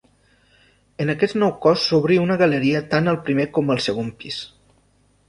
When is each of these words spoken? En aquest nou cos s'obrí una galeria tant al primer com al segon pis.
En 1.03 1.11
aquest 1.13 1.35
nou 1.43 1.51
cos 1.65 1.83
s'obrí 1.89 2.17
una 2.23 2.37
galeria 2.43 2.81
tant 2.95 3.13
al 3.13 3.21
primer 3.29 3.47
com 3.59 3.71
al 3.75 3.83
segon 3.89 4.11
pis. 4.23 4.41